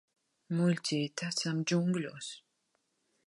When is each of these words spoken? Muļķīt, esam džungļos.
Muļķīt, 0.59 1.23
esam 1.27 1.61
džungļos. 1.73 2.31